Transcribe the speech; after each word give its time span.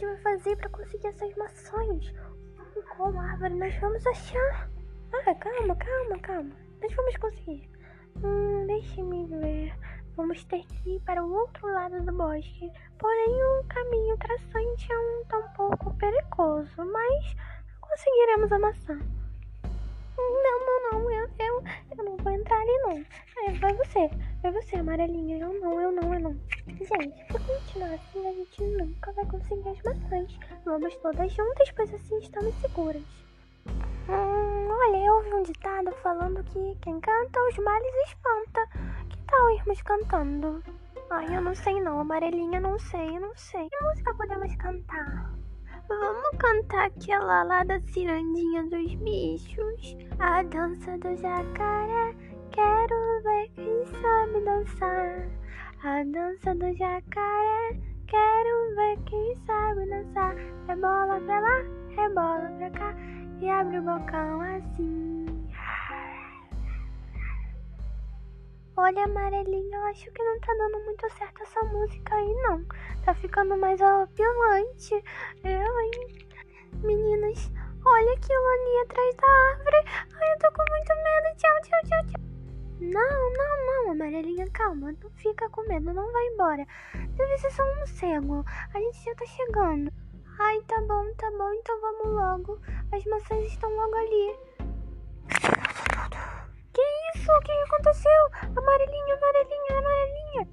gente 0.00 0.06
vai 0.06 0.16
fazer 0.18 0.56
para 0.56 0.68
conseguir 0.70 1.06
essas 1.08 1.34
maçãs? 1.36 2.12
Qual 2.96 3.18
árvore 3.18 3.54
nós 3.54 3.74
vamos 3.80 4.06
achar? 4.06 4.70
Ah, 5.12 5.34
calma, 5.34 5.76
calma, 5.76 6.18
calma. 6.20 6.56
Nós 6.80 6.94
vamos 6.94 7.16
conseguir. 7.18 7.68
Hum, 8.24 8.66
deixe-me 8.66 9.26
ver. 9.26 9.74
Vamos 10.16 10.42
ter 10.44 10.64
que 10.64 10.96
ir 10.96 11.00
para 11.00 11.22
o 11.22 11.32
outro 11.32 11.66
lado 11.72 12.00
do 12.02 12.12
bosque. 12.12 12.70
Porém, 12.98 13.44
o 13.44 13.64
caminho 13.64 14.16
traçante 14.18 14.90
é 14.90 14.98
um 14.98 15.24
tão 15.28 15.42
pouco 15.54 15.94
perigoso, 15.96 16.76
mas 16.76 17.36
conseguiremos 17.80 18.52
a 18.52 18.58
maçã. 18.58 18.98
Não, 20.16 20.66
não, 20.66 20.92
não, 20.92 21.10
eu, 21.10 21.28
eu, 21.38 21.64
eu 21.96 22.04
não 22.04 22.16
vou 22.18 22.32
entrar 22.32 22.60
ali 22.60 22.78
não. 22.84 23.04
É, 23.46 23.52
vai 23.58 23.74
você, 23.74 24.10
vai 24.42 24.52
você, 24.52 24.76
amarelinha. 24.76 25.38
Eu 25.38 25.60
não, 25.60 25.80
eu 25.80 25.92
não, 25.92 26.14
eu 26.14 26.20
não. 26.20 26.40
Gente, 26.66 27.26
se 27.26 27.38
continuar 27.38 27.94
assim, 27.94 28.26
nunca 29.10 29.12
vai 29.12 29.26
conseguir 29.26 29.68
as 29.68 29.82
maçãs. 29.82 30.38
Vamos 30.64 30.96
todas 30.96 31.32
juntas, 31.32 31.70
pois 31.72 31.92
assim 31.94 32.18
estamos 32.18 32.54
seguras. 32.60 33.02
Hum, 34.08 34.68
olha, 34.68 34.96
eu 34.96 35.14
ouvi 35.14 35.34
um 35.34 35.42
ditado 35.42 35.92
falando 36.02 36.42
que 36.44 36.76
quem 36.80 37.00
canta 37.00 37.40
os 37.48 37.58
males 37.58 37.94
espanta. 38.08 38.66
Que 39.08 39.22
tal 39.26 39.50
irmos 39.50 39.82
cantando? 39.82 40.62
Ai, 41.10 41.36
eu 41.36 41.42
não 41.42 41.54
sei 41.54 41.80
não, 41.80 42.00
amarelinha, 42.00 42.60
não 42.60 42.78
sei, 42.78 43.16
eu 43.16 43.20
não 43.20 43.34
sei. 43.36 43.68
Que 43.68 43.84
música 43.84 44.14
podemos 44.14 44.54
cantar? 44.56 45.34
Vamos 45.88 46.30
cantar 46.38 46.86
aquela 46.86 47.42
lá 47.42 47.64
da 47.64 47.80
cirandinha 47.80 48.62
dos 48.64 48.94
bichos. 48.94 49.96
A 50.20 50.42
dança 50.44 50.96
do 50.98 51.16
jacaré. 51.16 52.14
Quero 52.52 53.22
ver 53.22 53.48
quem 53.54 53.86
sabe 54.00 54.44
dançar. 54.44 55.28
A 55.82 56.04
dança 56.04 56.54
do 56.54 56.72
jacaré. 56.76 57.89
Quero 58.10 58.74
ver 58.74 58.98
quem 59.04 59.36
sabe 59.46 59.86
dançar. 59.86 60.34
Rebola 60.66 61.20
pra 61.20 61.40
lá, 61.40 61.62
rebola 61.94 62.50
pra 62.58 62.70
cá. 62.70 62.94
E 63.40 63.48
abre 63.48 63.78
o 63.78 63.82
bocão 63.82 64.40
assim. 64.40 65.26
Olha, 68.76 69.04
amarelinho, 69.04 69.72
eu 69.72 69.82
acho 69.82 70.10
que 70.10 70.22
não 70.24 70.40
tá 70.40 70.52
dando 70.54 70.84
muito 70.86 71.08
certo 71.10 71.42
essa 71.42 71.60
música 71.66 72.16
aí, 72.16 72.34
não. 72.42 72.64
Tá 73.04 73.14
ficando 73.14 73.56
mais 73.56 73.80
apelante. 73.80 74.94
Eu, 75.44 75.80
hein? 75.80 75.90
Meninas, 76.82 77.52
olha 77.84 78.12
aquilo 78.14 78.48
ali 78.48 78.78
atrás 78.84 79.14
da 79.16 79.28
árvore. 79.52 79.79
Calma. 84.60 84.92
Não 85.02 85.10
fica 85.10 85.48
com 85.50 85.62
medo, 85.62 85.92
não 85.92 86.12
vai 86.12 86.26
embora. 86.26 86.66
Deve 87.16 87.38
ser 87.38 87.50
só 87.50 87.62
um 87.62 87.86
cego. 87.86 88.44
A 88.74 88.78
gente 88.78 89.04
já 89.04 89.14
tá 89.14 89.26
chegando. 89.26 89.90
Ai, 90.38 90.60
tá 90.66 90.80
bom, 90.82 91.14
tá 91.16 91.30
bom, 91.30 91.52
então 91.52 91.80
vamos 91.80 92.14
logo. 92.14 92.60
As 92.92 93.04
maçãs 93.04 93.46
estão 93.46 93.70
logo 93.74 93.94
ali. 93.94 94.36
Que 96.72 96.82
isso? 97.14 97.30
O 97.30 97.40
que 97.40 97.52
aconteceu? 97.52 98.22
Amarelinha, 98.56 99.14
amarelinha, 99.14 99.78
amarelinha. 99.78 100.48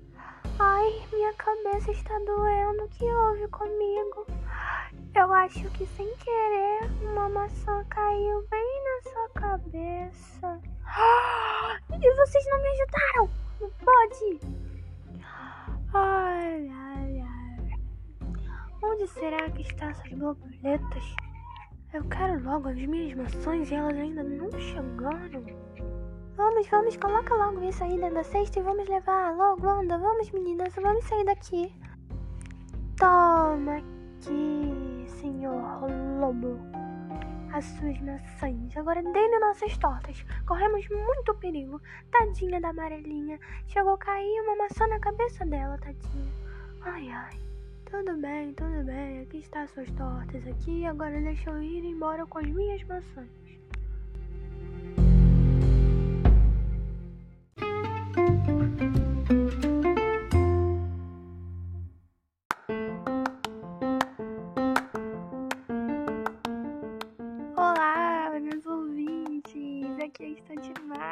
Ai, 0.59 1.07
minha 1.11 1.33
cabeça 1.33 1.91
está 1.91 2.17
doendo. 2.19 2.83
O 2.83 2.89
que 2.89 3.05
houve 3.05 3.47
comigo? 3.49 4.25
Eu 5.15 5.33
acho 5.33 5.69
que 5.71 5.85
sem 5.85 6.15
querer 6.17 6.89
uma 7.01 7.29
maçã 7.29 7.83
caiu 7.89 8.47
bem 8.49 8.83
na 8.83 9.11
sua 9.11 9.29
cabeça. 9.29 10.61
E 11.99 12.15
vocês 12.15 12.45
não 12.47 12.61
me 12.61 12.66
será 19.27 19.49
que 19.49 19.61
estão 19.61 19.89
essas 19.89 20.09
borboletas? 20.13 21.15
Eu 21.93 22.01
quero 22.05 22.41
logo 22.43 22.69
as 22.69 22.77
minhas 22.77 23.13
maçãs 23.13 23.69
e 23.69 23.75
elas 23.75 23.97
ainda 23.97 24.23
não 24.23 24.49
chegaram. 24.51 25.43
Vamos, 26.37 26.67
vamos, 26.69 26.95
coloca 26.95 27.35
logo 27.35 27.61
isso 27.63 27.83
aí 27.83 27.97
dentro 27.97 28.15
da 28.15 28.23
cesta 28.23 28.59
e 28.59 28.63
vamos 28.63 28.87
levar. 28.87 29.35
Logo, 29.35 29.67
anda, 29.67 29.97
vamos 29.97 30.31
meninas, 30.31 30.73
vamos 30.75 31.03
sair 31.03 31.25
daqui. 31.25 31.73
Toma 32.97 33.77
aqui, 33.77 35.05
senhor 35.07 35.91
lobo. 36.21 36.57
As 37.51 37.65
suas 37.65 37.99
maçãs. 37.99 38.77
Agora 38.77 39.03
dê 39.03 39.39
nossas 39.39 39.77
tortas. 39.77 40.23
Corremos 40.45 40.87
muito 40.87 41.35
perigo. 41.35 41.81
Tadinha 42.11 42.61
da 42.61 42.69
amarelinha. 42.69 43.37
Chegou 43.67 43.95
a 43.95 43.97
cair 43.97 44.41
uma 44.43 44.55
maçã 44.55 44.87
na 44.87 44.99
cabeça 44.99 45.45
dela, 45.45 45.77
tadinha. 45.79 46.31
Ai, 46.81 47.09
ai. 47.09 47.56
Tudo 47.89 48.17
bem, 48.17 48.53
tudo 48.53 48.83
bem. 48.83 49.21
Aqui 49.21 49.37
está 49.37 49.63
as 49.63 49.71
suas 49.71 49.89
tortas 49.91 50.45
aqui. 50.45 50.85
Agora 50.85 51.21
deixa 51.21 51.49
eu 51.49 51.63
ir 51.63 51.85
embora 51.85 52.25
com 52.25 52.39
as 52.39 52.47
minhas 52.47 52.83
maçãs. 52.83 53.29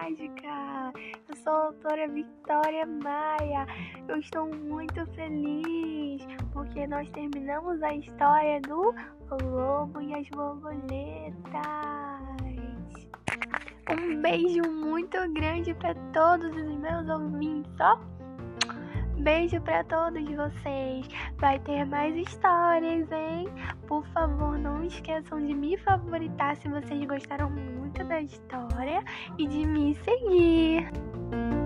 Mágica. 0.05 0.93
Eu 1.27 1.35
sou 1.37 1.51
a 1.51 1.65
autora 1.65 2.07
Victoria 2.07 2.85
Maia. 2.85 3.65
Eu 4.07 4.19
estou 4.19 4.45
muito 4.53 5.03
feliz 5.13 6.23
porque 6.53 6.85
nós 6.85 7.09
terminamos 7.09 7.81
a 7.81 7.95
história 7.95 8.61
do 8.61 8.93
Lobo 9.43 9.99
e 10.01 10.13
as 10.13 10.29
Borboletas. 10.29 11.35
Um 13.89 14.21
beijo 14.21 14.61
muito 14.69 15.17
grande 15.33 15.73
para 15.73 15.95
todos 16.13 16.55
os 16.55 16.75
meus 16.77 17.09
ouvintes, 17.09 17.73
ó. 17.79 18.14
Beijo 19.17 19.59
para 19.61 19.83
todos 19.83 20.23
vocês. 20.23 21.07
Vai 21.37 21.59
ter 21.59 21.85
mais 21.85 22.15
histórias, 22.15 23.11
hein? 23.11 23.47
Por 23.87 24.05
favor, 24.07 24.57
não 24.57 24.83
esqueçam 24.83 25.39
de 25.39 25.53
me 25.53 25.77
favoritar 25.77 26.55
se 26.57 26.67
vocês 26.67 27.05
gostaram 27.05 27.49
muito 27.49 28.03
da 28.03 28.21
história 28.21 29.03
e 29.37 29.47
de 29.47 29.65
me 29.65 29.95
seguir. 29.95 31.64